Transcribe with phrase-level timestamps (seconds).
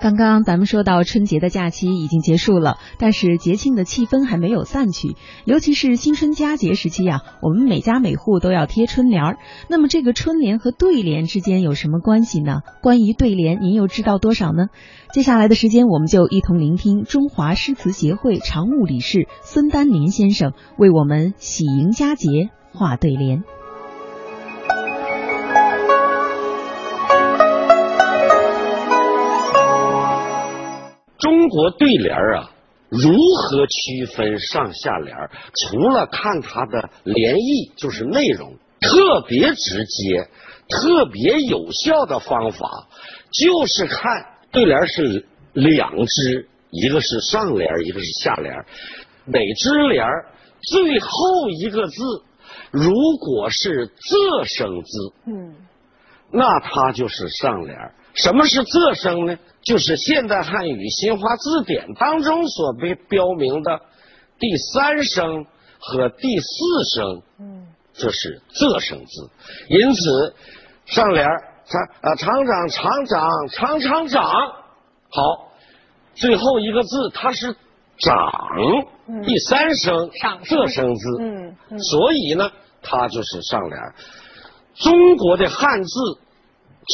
[0.00, 9.38] 刚刚咱们说到春节的假期已经结束了，但是节庆的气氛还没有散去，尤其是新春佳节时期啊，我们每家每户都要贴春联儿。
[9.68, 12.62] 那么这个春联和对联之间有什么关系呢？
[12.80, 14.68] 关于对联，您又知道多少呢？
[15.12, 23.42] 接下来的时间，我们就一同聆听中华诗词协会常务理事孙丹林先生为我们喜迎佳节画对联。
[31.50, 32.50] 国对联啊，
[32.88, 35.14] 如何区分上下联？
[35.54, 40.28] 除了看它的联意，就是内容，特别直接、
[40.68, 42.88] 特别有效的方法，
[43.32, 48.54] 就是看对联是两支，一个是上联，一个是下联。
[49.26, 50.06] 哪支联
[50.70, 52.02] 最后一个字
[52.70, 55.54] 如果是仄声字，嗯，
[56.32, 57.76] 那它就是上联。
[58.14, 59.38] 什么是仄声呢？
[59.62, 63.80] 就是现代汉语新华字典当中所被标明的
[64.38, 65.44] 第三声
[65.78, 66.46] 和第四
[66.94, 69.30] 声，嗯，这是仄声字。
[69.68, 70.34] 因此，
[70.86, 74.24] 上联长啊厂长厂长厂厂长，
[75.10, 75.52] 好，
[76.14, 77.54] 最后一个字它是
[77.98, 78.32] 长，
[79.22, 83.78] 第三声仄声字，嗯，所以呢，它就是上联。
[84.74, 85.90] 中国的汉字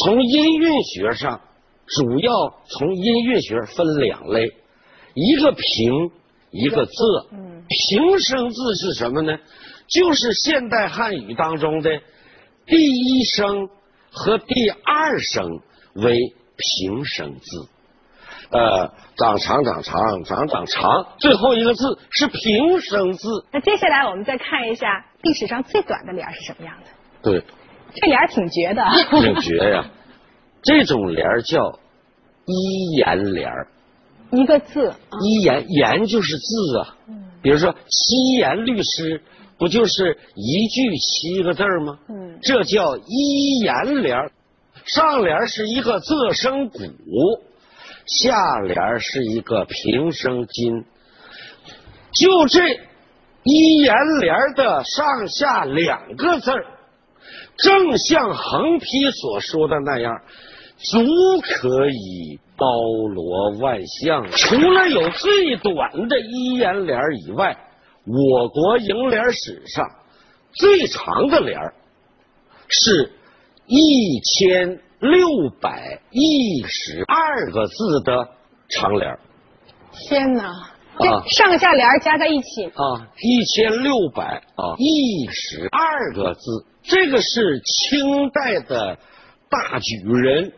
[0.02, 1.40] 从音韵学上。
[1.86, 2.32] 主要
[2.68, 4.52] 从音乐学分两类，
[5.14, 6.10] 一个平，
[6.50, 7.26] 一个仄。
[7.68, 9.38] 平声字是什么呢？
[9.88, 12.00] 就是现代汉语当中的
[12.66, 13.68] 第一声
[14.10, 15.60] 和第二声
[15.94, 16.16] 为
[16.56, 17.68] 平声字。
[18.50, 23.28] 呃，长长长长长长长，最后一个字是平声字。
[23.52, 26.86] 那接下来我们再看一下历史上最短的联是什么样的？
[27.22, 27.44] 对，
[27.94, 28.84] 这联挺绝的。
[29.10, 29.90] 挺绝呀。
[30.66, 31.78] 这种联儿叫
[32.44, 33.68] 一言联儿，
[34.32, 34.92] 一个字。
[35.22, 36.96] 一言言就是字啊。
[37.08, 37.24] 嗯。
[37.40, 39.22] 比如说七言律诗，
[39.58, 41.98] 不就是一句七个字吗？
[42.08, 42.38] 嗯。
[42.42, 44.32] 这叫一言联儿。
[44.84, 46.80] 上联是一个仄声古，
[48.06, 50.84] 下联是一个平声金。
[52.12, 52.68] 就这
[53.42, 56.52] 一言联的上下两个字
[57.58, 60.20] 正像横批所说的那样。
[60.78, 60.98] 足
[61.42, 62.66] 可以包
[63.12, 64.28] 罗万象。
[64.30, 67.56] 除了有最短的一言联以外，
[68.04, 69.84] 我国楹联史上
[70.52, 71.58] 最长的联
[72.68, 73.12] 是
[73.66, 78.28] 一千六百一十二个字的
[78.68, 79.18] 长联。
[79.92, 80.52] 天哪！
[80.98, 86.66] 这，上下联加在一起啊，一千六百啊一十二个字。
[86.82, 88.98] 这个是清代的
[89.50, 90.52] 大举人。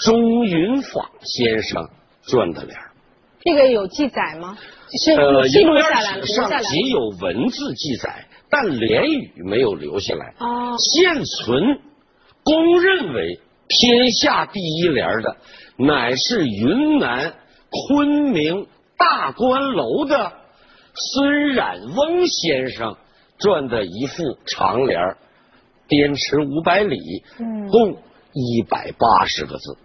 [0.00, 1.88] 钟云坊先生
[2.26, 2.78] 撰的联
[3.40, 4.58] 这个有记载吗？
[5.16, 10.34] 呃，记录下来，上仅有文字记载，但联语没有留下来。
[10.38, 11.80] 哦，现存
[12.42, 15.36] 公认为天下第一联的，
[15.76, 17.34] 乃是云南
[17.88, 20.32] 昆明大观楼的
[20.94, 22.96] 孙冉翁先生
[23.38, 25.00] 撰的一副长联
[25.88, 26.98] 滇池五百里，
[27.38, 27.92] 嗯，共
[28.32, 29.76] 一百八十个字。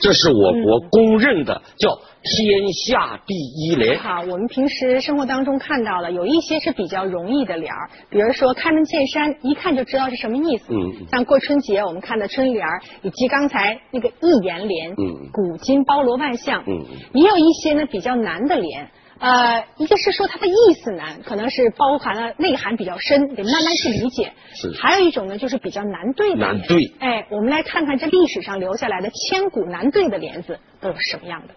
[0.00, 1.90] 这是我国公认的叫
[2.22, 3.98] 天下第一联。
[3.98, 10.64] 好，我们平时生活当中看到了有一些是比较容易的联儿，比如说开门见山，一看就知道是什么意思。
[10.70, 11.06] 嗯。
[11.10, 16.64] 像过春节我们看的春联儿，以及刚才那个一言联，嗯，古今包罗万象。
[16.66, 16.84] 嗯。
[17.14, 18.90] 也有一些呢比较难的联。
[19.20, 24.32] 呃，一个是说它的意思难，可能是包含了内涵比较深，得慢慢去理解。
[24.54, 24.72] 是。
[24.80, 26.36] 还有一种呢，就是比较难对的。
[26.36, 26.78] 难对。
[27.00, 31.54] 哎，我们来看看这历史上留下来的千古难对的联子都有什么样的。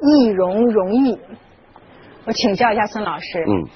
[0.00, 1.18] 易容容易。
[2.24, 3.44] 我请教一下孙老师。
[3.46, 3.68] 嗯。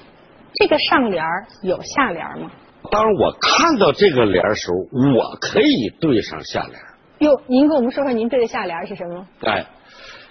[0.53, 1.23] 这个上联
[1.63, 2.51] 有下联吗？
[2.89, 4.77] 当我看到这个联的时候，
[5.17, 6.79] 我可以对上下联。
[7.19, 9.27] 哟，您跟我们说说您对的下联是什么？
[9.41, 9.65] 哎，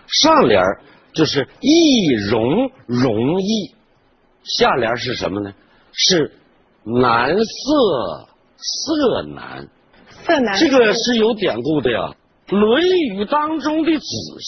[0.07, 0.63] 上联。
[1.13, 3.75] 就是易容容易，
[4.45, 5.53] 下联是什么呢？
[5.93, 6.33] 是
[6.85, 9.69] 难色色难，
[10.25, 10.59] 色难。
[10.59, 12.15] 这个是有典故的呀，
[12.57, 14.07] 《论语》当中的子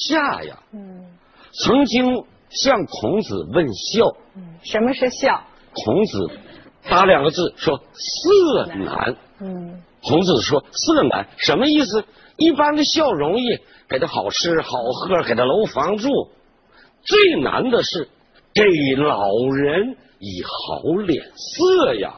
[0.08, 1.04] 夏呀，嗯，
[1.64, 4.06] 曾经向孔子问孝，
[4.36, 5.42] 嗯，什么是孝？
[5.74, 6.30] 孔子
[6.88, 12.04] 打两个字说色难，嗯，孔子说色难什么意思？
[12.36, 16.08] 一般的孝容易，给他好吃好喝，给他楼房住。
[17.04, 18.08] 最难的是
[18.54, 18.62] 给
[18.96, 22.14] 老人以好脸色呀。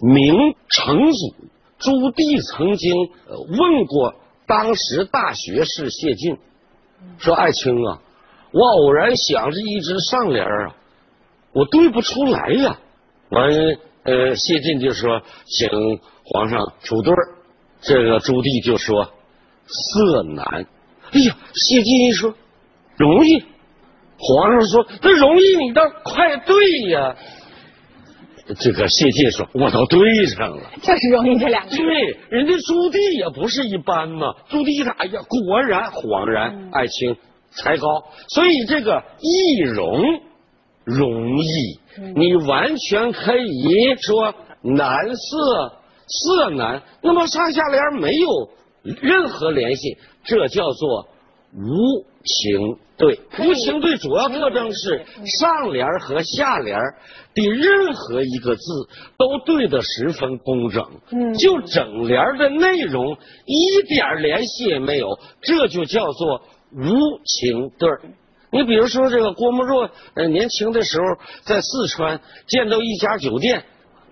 [0.00, 1.34] 明成祖
[1.78, 2.96] 朱棣曾经
[3.58, 4.14] 问过
[4.46, 6.38] 当时大学士谢晋，
[7.18, 8.00] 说爱卿啊，
[8.52, 10.74] 我偶然想着一只上联啊，
[11.52, 12.78] 我对不出来呀。
[13.28, 13.50] 完，
[14.04, 15.68] 呃，谢晋就说请
[16.24, 17.36] 皇上出对儿，
[17.82, 19.12] 这个朱棣就说
[19.66, 20.66] 色难。
[21.10, 22.34] 哎呀，谢晋一说
[22.96, 23.44] 容易，
[24.18, 27.16] 皇上说那容易你倒快对呀。
[28.60, 31.74] 这个谢晋说：“我都对上了，就是容易这两个。
[31.74, 34.34] 对，人家朱棣也不是一般嘛。
[34.50, 37.16] 朱棣他哎呀，果然恍然，爱卿
[37.52, 38.04] 才高。
[38.28, 40.20] 所以这个易容
[40.84, 41.80] 容易，
[42.16, 46.82] 你完全可以说难色色难。
[47.00, 48.28] 那么上下联没有
[49.00, 51.08] 任何联系，这叫做
[51.54, 53.20] 无情对。
[53.38, 55.04] 无情对主要特征是
[55.38, 56.78] 上联和下联。”
[57.34, 58.62] 的任何一个字
[59.18, 66.42] 都对得十分工整，嗯，就整联的内容一点联系也没有，这就叫做
[66.72, 67.90] 无情对。
[68.52, 71.04] 你比如说这个郭沫若，呃，年轻的时候
[71.42, 73.64] 在四川见到一家酒店，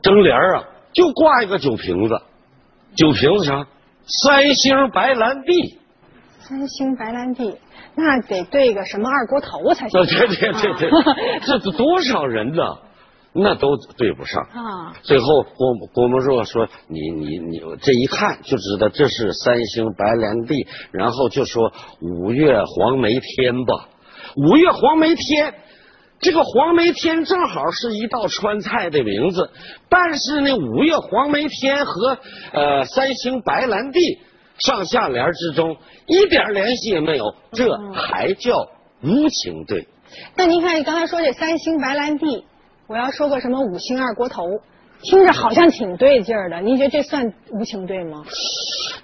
[0.02, 2.20] 整联啊，就挂一个酒瓶子，
[2.96, 3.68] 酒瓶子上
[4.04, 5.78] 三星白兰地，
[6.52, 7.56] 三星白兰地，
[7.94, 10.04] 那得对个什么二锅头才行。
[10.04, 10.90] 对对对对，
[11.46, 12.62] 这多少人呢？
[13.34, 14.92] 那都对不上啊！
[15.02, 21.72] 最后郭郭沫若说：“你你你，这一看就知道这是三星白兰地。”然后就说
[22.02, 23.88] ：“五月黄梅天吧，
[24.36, 25.54] 五月黄梅天，
[26.20, 29.50] 这个黄梅天正好是一道川菜的名字。
[29.88, 32.18] 但是呢，五月黄梅天和
[32.52, 34.18] 呃三星白兰地
[34.66, 35.76] 上下联之中
[36.06, 38.68] 一点联系也没有，这还叫
[39.02, 39.88] 无情对？
[40.36, 42.44] 那您看，刚才说这三星白兰地。”
[42.88, 44.42] 我要说个什么五星二锅头，
[45.02, 46.60] 听着好像挺对劲儿的。
[46.60, 48.22] 您觉得这算无情对吗？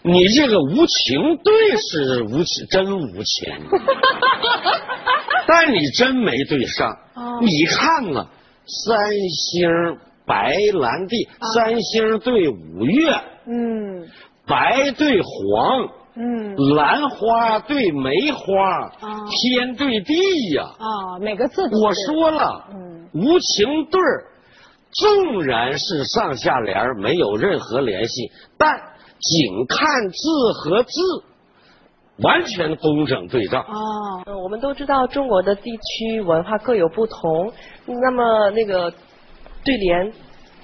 [0.02, 3.54] 你这个无情对是无情，真无情。
[5.46, 6.98] 但你真没对上。
[7.40, 8.28] 你看啊，
[8.66, 8.98] 三
[9.30, 9.96] 星
[10.26, 13.10] 白兰地，三星对五月，
[13.46, 14.06] 嗯，
[14.48, 18.90] 白对黄，嗯，兰花对梅花，
[19.30, 20.14] 天对地
[20.54, 20.64] 呀。
[20.64, 22.64] 啊，每个字我说了。
[22.72, 23.08] 嗯。
[23.14, 24.24] 无情对儿，
[24.90, 28.76] 纵然是上下联没有任何联系，但
[29.18, 30.90] 仅看字和字，
[32.22, 33.60] 完全工整对照。
[33.60, 37.52] 哦，我们都知道中国的地区文化各有不同，
[37.86, 38.92] 那么那个
[39.64, 40.12] 对联，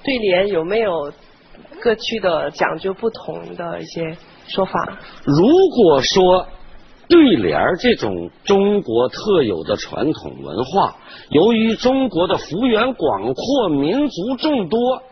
[0.03, 1.11] 对联有没有
[1.81, 4.17] 各区的讲究不同的一些
[4.49, 4.99] 说法？
[5.25, 6.47] 如果说。
[7.07, 10.97] 对联这种中国特有的传统文化，
[11.29, 15.03] 由于中国的幅员广阔、民族众多，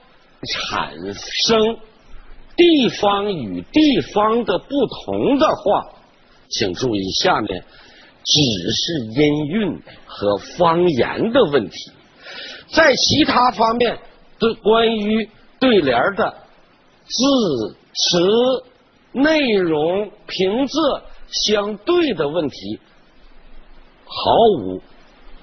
[0.51, 1.77] 产生
[2.57, 5.85] 地方与地方的不同的话，
[6.49, 7.63] 请注意下面
[8.25, 8.41] 只
[8.73, 11.77] 是音韵和方言的问题，
[12.75, 13.99] 在其他方面
[14.39, 15.29] 的关于
[15.63, 16.35] 对联的
[17.05, 18.65] 字词
[19.13, 21.03] 内容平仄。
[21.47, 22.79] 相对的问题
[24.05, 24.83] 毫无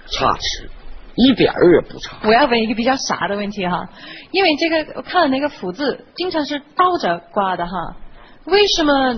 [0.05, 0.69] 差池，
[1.15, 2.19] 一点儿也不差。
[2.25, 3.89] 我要问一个比较傻的问题哈，
[4.29, 7.97] 因为这个我看了那个福字，经常是倒着挂的哈，
[8.45, 9.15] 为什么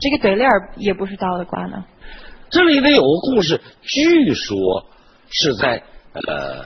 [0.00, 1.84] 这个对联也不是倒着挂呢？
[2.50, 4.86] 这里头有个故事，据说
[5.30, 6.64] 是在呃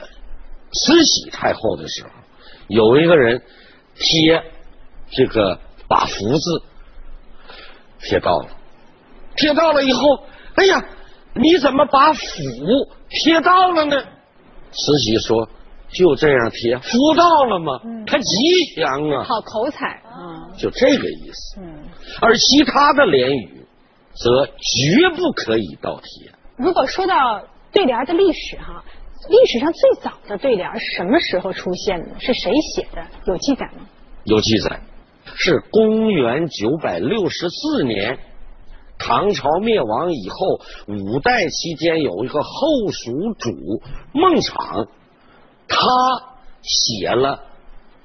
[0.71, 2.09] 慈禧太后的时候，
[2.67, 3.41] 有一个人
[3.95, 4.43] 贴
[5.11, 6.63] 这个把福字
[8.01, 8.47] 贴到了。
[9.35, 10.23] 贴到了以后，
[10.55, 10.85] 哎呀，
[11.35, 12.21] 你怎么把福
[13.09, 14.03] 贴到了呢？
[14.71, 15.49] 慈禧说
[15.89, 17.79] ：“就这样贴，福到了吗？
[18.05, 18.25] 他吉
[18.75, 21.61] 祥啊，好口彩啊，就这个意思。
[21.61, 21.85] 嗯，
[22.21, 23.65] 而其他的联语
[24.13, 26.31] 则绝不可以倒贴。
[26.57, 28.83] 如果说到对联的历史哈，
[29.29, 32.19] 历史上最早的对联是什么时候出现的？
[32.19, 33.05] 是谁写的？
[33.25, 33.87] 有记载吗？
[34.23, 34.79] 有记载，
[35.35, 38.19] 是公元九百六十四年。
[38.99, 43.51] 唐朝灭亡以后，五代期间有一个后蜀主
[44.11, 44.87] 孟昶，
[45.67, 45.77] 他
[46.63, 47.43] 写了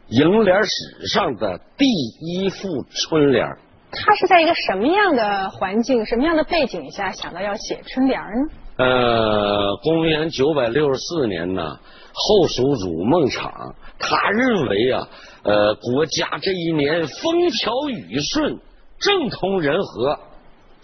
[0.09, 3.47] 楹联史上的第一副春联。
[3.90, 8.50] 他是在一个什么样的环境、什么样的背景下想到要写春联呢？
[8.82, 11.78] 呃，公元九百六十四年呢，
[12.12, 15.08] 后蜀主孟昶他认为啊，
[15.44, 18.58] 呃，国家这一年风调雨顺，
[18.98, 20.18] 政通人和。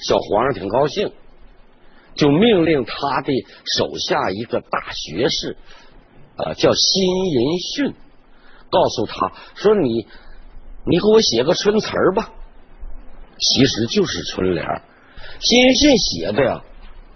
[0.01, 1.11] 小皇上挺高兴，
[2.15, 3.33] 就命令他的
[3.77, 5.57] 手下一个大学士，
[6.37, 7.95] 呃，叫辛寅逊，
[8.71, 10.07] 告诉他说：“你，
[10.87, 12.31] 你给我写个春词吧。”
[13.41, 14.65] 其实就是春联。
[15.41, 16.63] 辛寅逊写的呀，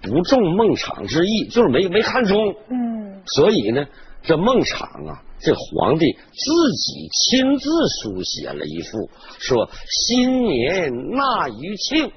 [0.02, 2.36] 不中孟昶之意，就是没没看中。
[2.68, 3.86] 嗯，所以呢，
[4.22, 7.70] 这孟昶啊，这皇帝自己亲自
[8.02, 12.10] 书写了一副，说新年纳余庆，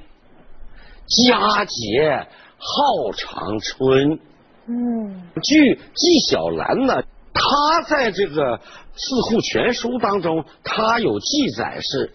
[1.29, 2.27] 佳节
[2.57, 4.19] 号长春。
[4.67, 8.57] 嗯，据纪晓岚呢，他在这个
[8.95, 12.13] 《四库全书》当中，他有记载是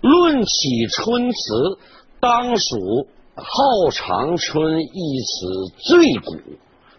[0.00, 1.78] 论起春词，
[2.18, 3.08] 当属。
[3.40, 6.36] 号长春一词最古，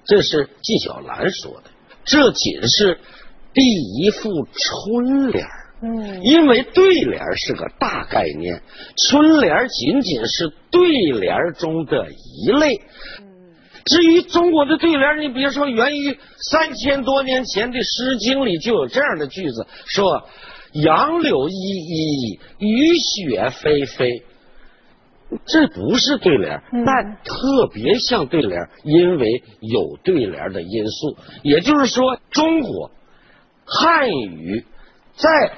[0.05, 1.71] 这是纪晓岚说的。
[2.05, 2.99] 这仅是
[3.53, 5.45] 第一副春联
[5.81, 8.61] 嗯，因为对联是个大概念，
[9.09, 12.81] 春联仅仅是对联中的一类。
[13.85, 16.17] 至于中国的对联，你比如说，源于
[16.51, 20.27] 三千多年前的《诗经》里就有这样的句子，说
[20.73, 24.23] “杨柳依依，雨雪霏霏”。
[25.45, 31.17] 这不是对联，但特别像对联，因为有对联的因素。
[31.43, 32.89] 也就是说，中国
[33.65, 34.65] 汉语
[35.15, 35.51] 在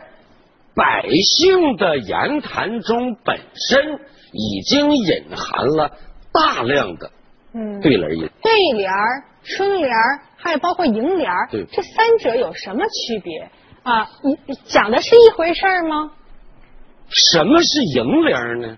[0.75, 1.05] 百
[1.37, 3.99] 姓的言谈中本身
[4.33, 5.91] 已经隐含了
[6.33, 7.11] 大量的
[7.81, 8.29] 对联音。
[8.41, 8.91] 对联、
[9.43, 9.89] 春联，
[10.35, 11.31] 还有包括楹联，
[11.71, 13.49] 这三者有什么区别
[13.83, 14.09] 啊？
[14.23, 16.11] 你讲的是一回事吗？
[17.07, 18.77] 什么是楹联呢？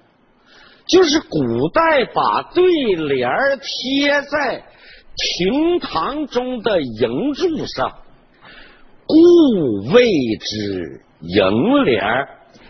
[0.87, 2.63] 就是古代把对
[2.95, 3.29] 联
[3.61, 4.63] 贴在
[5.15, 7.91] 厅堂中的楹柱上，
[9.05, 10.03] 故谓
[10.39, 12.03] 之楹联。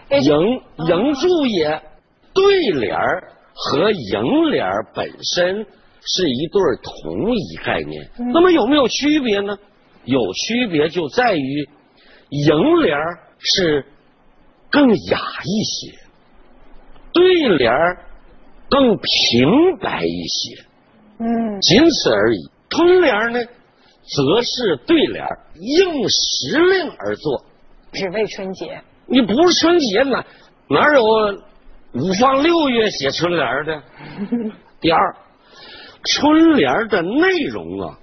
[0.09, 1.81] 楹楹柱也，
[2.33, 2.95] 对联
[3.55, 5.65] 和楹联本身
[6.05, 8.11] 是一对同一概念。
[8.31, 9.57] 那么有没有区别呢？
[10.05, 11.69] 有区别就在于
[12.29, 12.95] 楹联
[13.39, 13.85] 是
[14.69, 16.02] 更雅一些。
[17.13, 17.71] 对联
[18.69, 20.63] 更平白一些，
[21.19, 22.49] 嗯，仅此而已。
[22.69, 27.45] 春联呢，则是对联，应时令而作，
[27.91, 28.81] 只为春节。
[29.05, 30.25] 你不是春节哪
[30.69, 31.03] 哪有
[31.93, 33.83] 五放六月写春联的？
[34.81, 35.15] 第二，
[36.03, 37.99] 春联的内容啊，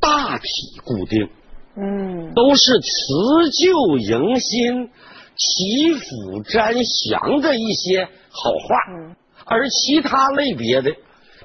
[0.00, 0.44] 大体
[0.84, 1.28] 固定，
[1.76, 4.90] 嗯，都是辞旧迎新。
[5.36, 6.72] 祈福瞻
[7.10, 9.14] 祥的一些好话，
[9.46, 10.90] 而其他类别的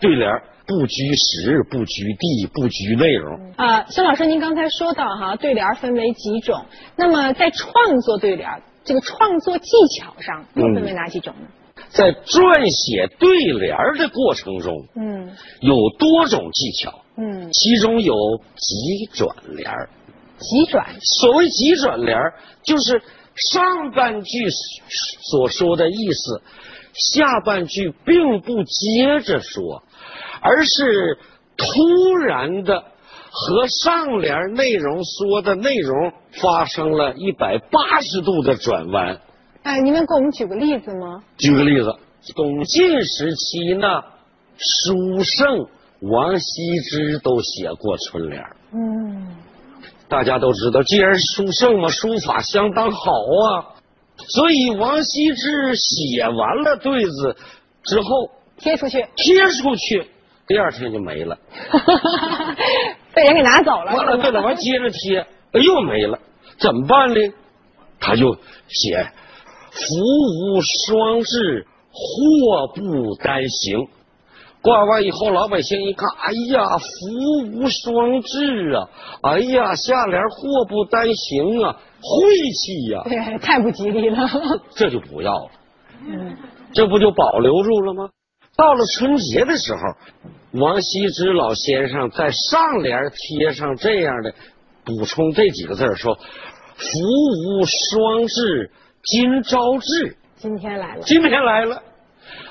[0.02, 0.28] 对联
[0.66, 3.54] 不拘时、不拘地、不拘内容。
[3.58, 6.66] 啊，孙老师，您刚才说到哈，对联分为几种？
[6.96, 8.50] 那么在创作对联
[8.84, 9.70] 这个创作技
[10.00, 11.48] 巧上又分为哪几种呢？
[11.90, 15.30] 在撰写对联的过程中，嗯，
[15.62, 18.16] 有多种技巧，嗯，其中有
[18.56, 19.72] 急转联
[20.40, 22.18] 急转，所谓急转联
[22.64, 23.00] 就是。
[23.54, 24.50] 上半句
[25.30, 26.42] 所说的意思，
[27.00, 29.84] 下半句并不接着说，
[30.42, 31.18] 而是
[31.58, 32.84] 突然的
[33.32, 39.20] 和上联内容说的内容发生了一百八十度的转弯。
[39.64, 41.24] 哎，您能给我们举个例子吗？
[41.38, 41.96] 举个例子，
[42.36, 44.02] 东晋时期呢，
[44.58, 45.68] 书圣
[46.02, 48.44] 王羲之都写过春联。
[48.74, 49.36] 嗯。
[50.08, 53.76] 大家都知道，既然书圣嘛，书法相当好啊，
[54.30, 57.36] 所以王羲之写完了对子
[57.84, 60.08] 之后贴出去，贴出去，
[60.48, 61.38] 第二天就没了，
[63.14, 63.96] 被人给拿走了。
[63.96, 66.20] 完了，对了，完接着贴，又没了，
[66.60, 67.16] 怎么办呢？
[68.00, 68.36] 他就
[68.68, 69.12] 写
[69.72, 69.82] “福
[70.56, 73.88] 无双至，祸不单行”。
[74.62, 76.88] 挂完以后，老百姓一看，哎呀，福
[77.54, 78.90] 无双至啊！
[79.22, 83.02] 哎呀，下联祸不单行啊，晦气呀！
[83.10, 84.28] 对，太不吉利了。
[84.76, 85.52] 这就不要了。
[86.08, 86.38] 嗯，
[86.74, 88.10] 这不就保留住了吗？
[88.56, 94.34] 到了春节的时候，王羲之老先生在上联贴上这样的
[94.84, 96.16] 补充这几个字说
[96.76, 96.84] ：“福
[97.48, 98.72] 无双至，
[99.04, 101.02] 今朝至。”今天来了。
[101.04, 101.84] 今天来了。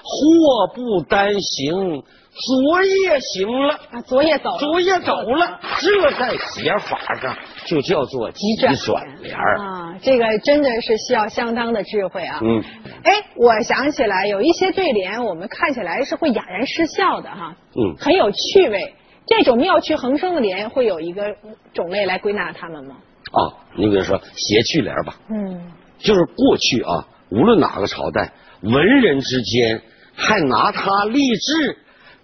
[0.05, 2.02] 祸不单行，
[2.38, 8.40] 昨夜行了啊，昨夜走，昨夜走了，这在写法上就叫做急
[8.85, 9.97] 转联啊。
[10.00, 12.38] 这个真的是需要相当的智慧啊。
[12.40, 12.62] 嗯，
[13.02, 17.57] 哎，我想起来有一些对联，我们看起来是会哑然失笑的哈。
[17.75, 18.95] 嗯，很有趣味。
[19.26, 21.35] 这种妙趣横生的联，会有一个
[21.75, 22.97] 种类来归纳他们吗？
[23.33, 25.16] 啊，你比如说谐趣联吧。
[25.28, 28.33] 嗯，就是过去啊，无论哪个朝代。
[28.62, 29.83] 文人之间
[30.14, 31.78] 还拿它励志，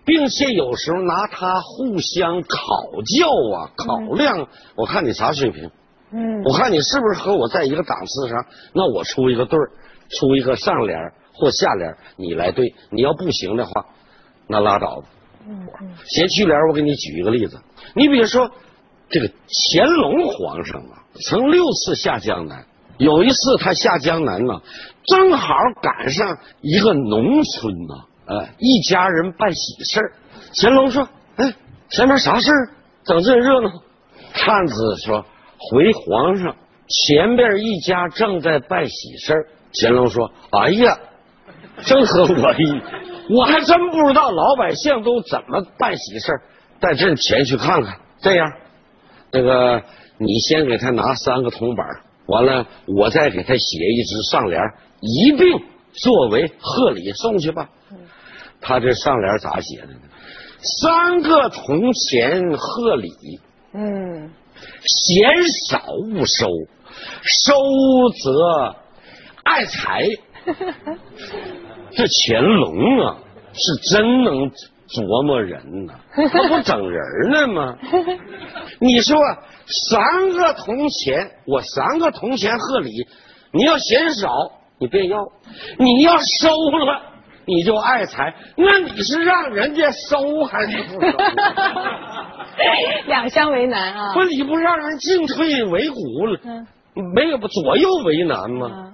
[0.04, 2.58] 并且有时候拿它互相考
[3.18, 4.48] 教啊，考量。
[4.76, 5.70] 我看你啥水平？
[6.12, 8.46] 嗯，我看你是不是和我在一个档次上？
[8.72, 9.70] 那我出一个对儿，
[10.10, 10.98] 出一个上联
[11.32, 12.74] 或下联，你来对。
[12.90, 13.86] 你要不行的话，
[14.46, 15.06] 那拉倒吧。
[15.48, 15.90] 嗯嗯。
[16.06, 17.58] 谐趣联，我给你举一个例子，
[17.94, 18.50] 你比如说
[19.08, 22.64] 这个乾隆皇上啊，曾六次下江南，
[22.98, 24.62] 有一次他下江南呢，
[25.06, 30.12] 正好赶上一个农村呢，呃，一家人办喜事
[30.60, 31.54] 乾隆说：“哎，
[31.90, 32.70] 前面啥事儿？
[33.04, 33.70] 整这热闹？”
[34.32, 35.26] 探子说
[35.58, 36.56] ：“回皇上，
[36.88, 39.34] 前边一家正在办喜事
[39.80, 40.98] 乾隆说：“哎呀，
[41.84, 42.82] 正合我意，
[43.30, 46.40] 我还真不知道老百姓都怎么办喜事
[46.80, 47.98] 带朕前去看看。
[48.20, 48.52] 这样，
[49.32, 49.82] 那个
[50.18, 51.86] 你先给他拿三个铜板，
[52.26, 54.62] 完了我再给他写一支上联，
[55.00, 55.62] 一并
[55.92, 57.68] 作为贺礼送去吧。”
[58.64, 60.00] 他这上联咋写的呢？
[60.80, 63.10] 三个铜钱贺礼。
[63.74, 64.30] 嗯，
[64.86, 65.30] 嫌
[65.68, 66.48] 少勿收，
[67.22, 67.52] 收
[68.22, 68.76] 则
[69.44, 70.02] 爱财。
[71.92, 73.18] 这乾隆啊，
[73.52, 74.50] 是真能
[74.88, 75.94] 琢磨人呐，
[76.32, 77.78] 他不整人呢吗？
[78.80, 79.16] 你说
[79.66, 82.90] 三个铜钱，我三个铜钱贺礼，
[83.52, 84.28] 你要嫌少，
[84.78, 85.18] 你别要；
[85.78, 86.48] 你要收
[86.86, 87.13] 了。
[87.46, 91.00] 你就爱财，那你是让人家收还是不收？
[93.06, 94.14] 两相为难啊！
[94.14, 96.38] 不，你不让人进退维谷了？
[97.14, 98.92] 没有不左右为难吗？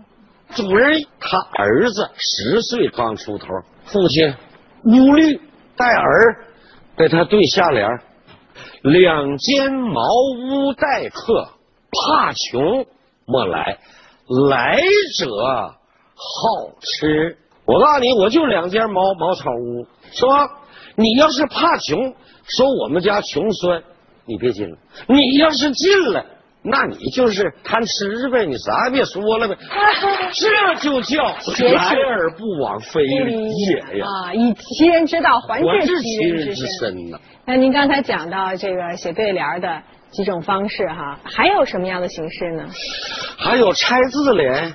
[0.54, 3.47] 主人他儿子十岁刚出头，
[3.85, 4.35] 父亲
[4.85, 5.40] 乌虑
[5.76, 6.45] 带儿，
[6.97, 7.88] 给他对下联：
[8.83, 10.02] 两间茅
[10.38, 11.50] 屋待客，
[11.92, 12.85] 怕穷
[13.26, 13.78] 莫来，
[14.50, 14.80] 来
[15.19, 15.76] 者
[16.16, 17.37] 好吃。
[17.72, 20.48] 我告诉你，我就两间茅茅草屋，是吧？
[20.96, 23.80] 你要是怕穷，说我们家穷酸，
[24.26, 24.76] 你别进了。
[25.06, 26.26] 你要是进了，
[26.64, 29.56] 那你就是贪吃呗，你啥也别说了呗。
[30.34, 34.06] 这就叫来而不往非礼也呀！
[34.06, 37.20] 啊，以其人之道还治其人之身呢。
[37.46, 42.66] 那您刚才讲到这个写对联的几种方式哈，还有什么样的形式呢？
[43.38, 44.75] 还有拆字联。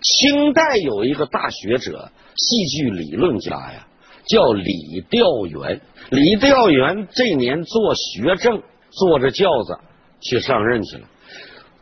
[0.00, 3.86] 清代有一个大学者，戏剧理论家呀，
[4.26, 5.80] 叫李调元。
[6.10, 9.78] 李调元这年做学政，坐着轿子
[10.20, 11.02] 去上任去了。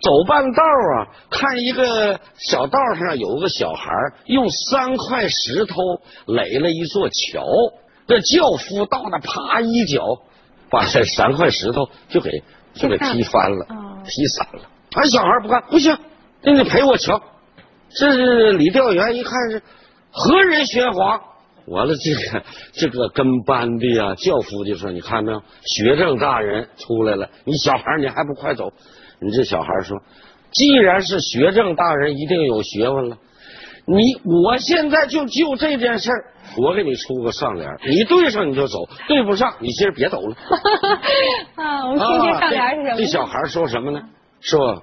[0.01, 3.91] 走半道啊，看一个小道上有个小孩
[4.27, 5.77] 用三块石头
[6.27, 7.45] 垒了一座桥。
[8.07, 10.03] 这轿夫到那，啪一脚
[10.71, 12.43] 把这三块石头就给
[12.75, 13.67] 就给踢翻了，
[14.05, 14.63] 踢散了。
[14.93, 15.99] 哎，小孩不干，不行，
[16.43, 17.21] 那你得赔我桥。
[17.91, 19.63] 这是李调元一看是
[20.11, 21.21] 何人玄黄？
[21.67, 22.45] 完了，这个
[22.75, 28.73] 这个跟班的呀，教夫就说：“你看没有，学政大人出来了，你小孩你还不快走？”
[29.21, 29.99] 你这小孩说
[30.53, 33.19] ：“既然是学政大人，一定有学问了。
[33.85, 36.25] 你我现在就就这件事儿，
[36.59, 40.37] 我给你出个上联，你对上你就走，对不上你今儿别走了。
[41.57, 42.97] ”啊，我们听听上联是什么？
[42.99, 44.03] 这小孩说什么呢？
[44.41, 44.83] 说。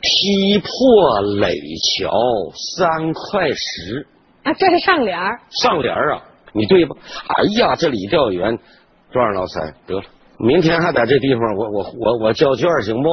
[0.00, 1.52] 踢破垒
[1.98, 2.10] 桥
[2.76, 4.06] 三块石
[4.44, 5.40] 啊，这是上联儿。
[5.50, 6.96] 上联儿啊，你对吧？
[7.26, 8.58] 哎呀，这李调元，
[9.12, 10.04] 壮老三得了，
[10.38, 13.08] 明天还在这地方，我我我我交卷行不？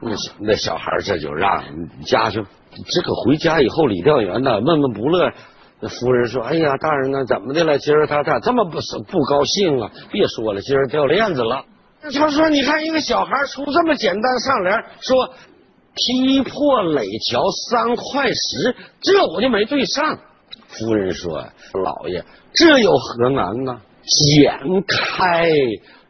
[0.00, 1.64] 那那小孩这就让
[2.04, 2.44] 家去。
[2.94, 5.32] 这可回家以后，李调元呢闷闷不乐。
[5.80, 7.24] 那夫人说：“哎呀，大人呢？
[7.24, 7.78] 怎么的了？
[7.78, 9.90] 今儿他咋这么不不高兴啊？
[10.12, 11.64] 别说了，今儿掉链子了。”
[12.14, 15.30] 他说：“你看一个小孩出这么简单上联，说。”
[15.96, 20.18] 踢破垒桥三块石，这我就没对上。
[20.68, 21.46] 夫人说
[21.82, 23.80] ：“老爷，这有何难呢？
[24.04, 25.48] 剪开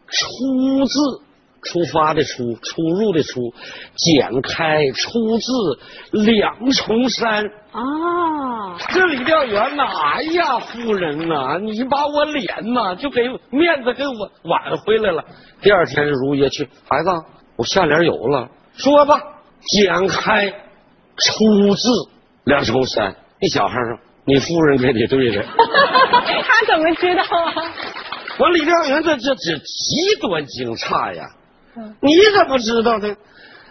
[0.08, 1.22] 出字，
[1.62, 3.54] 出发的出，出入的出，
[3.96, 5.46] 剪开出字
[6.10, 7.46] 两重山。
[7.70, 15.24] 啊，这李调元呐，哎呀，夫人呐，你把我脸呐就给面子给我挽回来了。
[15.62, 17.10] 第二天如约去，孩子，
[17.56, 19.20] 我下联有了，说吧。”
[19.74, 21.88] 剪开出字
[22.44, 25.42] 两重山，那小孩说：“你夫人给你对的。
[25.48, 27.74] ”他怎么知道啊？
[28.38, 31.24] 我李亮元这这这极端惊诧呀！
[32.00, 33.16] 你怎么知道的？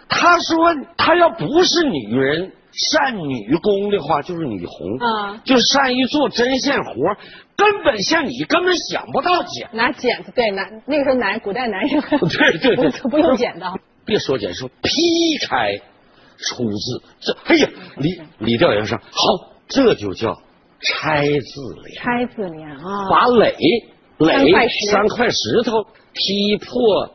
[0.08, 7.16] 他说他要不是女人善女工的话，就是女红啊，就善于做针线活，
[7.56, 9.68] 根本像你根本想不到剪。
[9.72, 13.72] 拿剪子对男那个时候男古代男人 对对对 不用剪的。
[14.06, 15.76] 别说剪，说劈开
[16.38, 20.40] 出字，这哎呀，李李调元说好，这就叫
[20.80, 21.96] 拆字联。
[21.96, 23.54] 拆字联啊，把垒
[24.18, 27.10] 垒三块石头劈破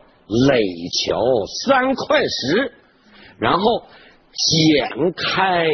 [0.48, 0.60] 垒
[1.06, 1.18] 桥
[1.64, 2.72] 三块石，
[3.38, 3.84] 然后
[4.34, 5.66] 剪开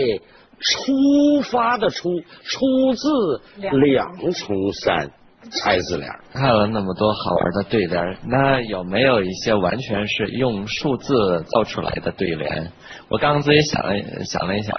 [0.61, 2.09] 出发的出
[2.44, 5.11] 出字两重山。
[5.50, 6.11] 拆字联。
[6.32, 12.72] 看了那么多好玩的对联，那有没有一些完全是用数字造出来的对联？
[13.08, 14.76] 我刚刚自己想了想了一想，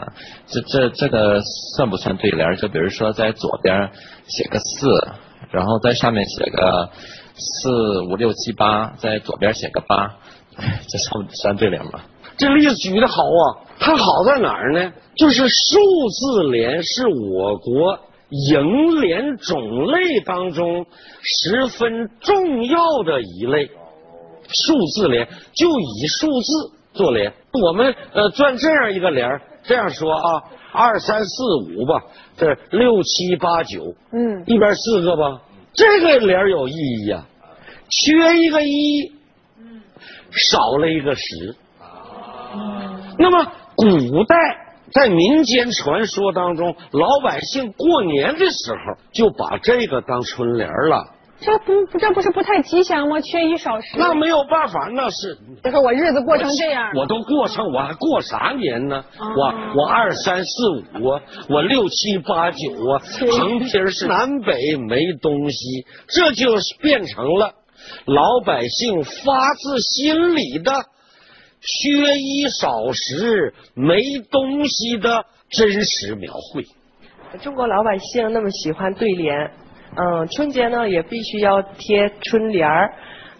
[0.47, 1.41] 这这这个
[1.75, 2.55] 算不算对联？
[2.58, 3.89] 就比如说在左边
[4.27, 4.88] 写个四，
[5.51, 6.89] 然后在上面写个
[7.36, 10.15] 四五六七八，在左边写个八，
[10.55, 12.01] 这算算对联吗？
[12.38, 14.93] 这例子举的好啊，它好在哪儿呢？
[15.17, 15.79] 就是数
[16.10, 20.85] 字联是我国楹联种类当中
[21.21, 23.69] 十分重要的一类。
[24.51, 32.03] 数字联就以数字做联，我们呃转这样一个联这样说啊，二三四五吧，
[32.35, 35.41] 这六七八九，嗯，一边四个吧，
[35.73, 37.27] 这个联有意义呀，
[37.89, 39.11] 缺一个一，
[39.59, 39.81] 嗯，
[40.31, 41.55] 少了一个十。
[43.19, 44.35] 那么，古代
[44.93, 51.15] 在民间传说当中，老百姓过年的时候就把这个当春联了。
[51.41, 53.21] 这不，这不是不太吉祥吗？
[53.21, 53.97] 缺衣少食。
[53.97, 55.38] 那没有办法，那是。
[55.63, 59.06] 就说我日子过成这样，我都过成，我还过啥年呢？
[59.17, 62.99] 我我二三四五啊，我六七八九啊，
[63.32, 64.54] 横批是南北
[64.89, 67.54] 没东西，这就是变成了
[68.06, 70.73] 老百姓发自心里的。
[71.62, 73.98] 缺衣少食、没
[74.32, 76.63] 东西的真实描绘。
[77.41, 79.52] 中国老百姓那么喜欢对联，
[79.95, 82.93] 嗯，春节呢也必须要贴春联儿。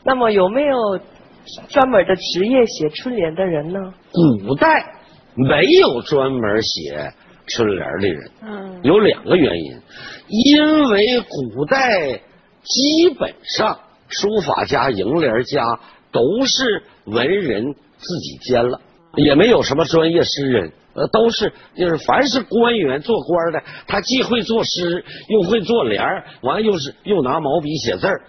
[0.04, 0.78] 那么有没有
[1.70, 3.80] 专门的职业写春联的人呢？
[4.12, 4.68] 古代
[5.36, 7.14] 没有专门写
[7.48, 8.32] 春联的人。
[8.44, 8.80] 嗯。
[8.84, 9.82] 有两个原因，
[10.28, 11.02] 因为
[11.56, 12.22] 古代
[12.64, 15.64] 基本上书法家、楹联家
[16.12, 17.76] 都是文人。
[18.02, 18.80] 自己兼了，
[19.16, 28.22] 也没有什么专业诗人，呃，都是就是凡是官员做官的，他既会作诗，又会做联儿，完又是又拿毛笔写字儿，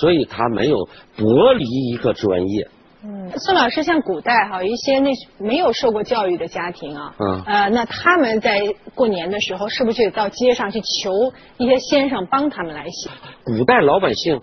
[0.00, 0.88] 所以他没有
[1.18, 2.68] 剥离一个专业。
[3.04, 8.62] 嗯，孙老师，像古代哈，一些那没有受过教育的家庭啊，嗯，呃，那他们在
[8.94, 13.10] 过年的时候，是不是就得到街上去求一些先生帮他们来写？
[13.44, 14.40] 古代老百姓。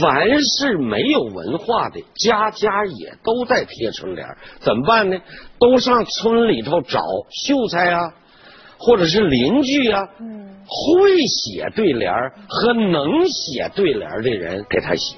[0.00, 4.26] 凡是没有文化的，家家也都在贴春联，
[4.60, 5.18] 怎么办呢？
[5.58, 8.14] 都上村里头找秀才啊，
[8.78, 10.06] 或者是邻居啊，
[10.66, 12.12] 会写对联
[12.48, 15.16] 和能写对联的人给他写。